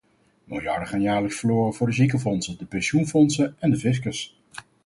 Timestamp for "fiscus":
3.77-4.35